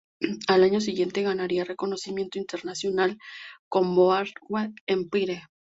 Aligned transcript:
Al 0.47 0.63
año 0.63 0.81
siguiente 0.81 1.21
ganaría 1.21 1.63
reconocimiento 1.63 2.39
internacional 2.39 3.19
con 3.69 3.93
"Boardwalk 3.95 4.71
Empire". 4.87 5.43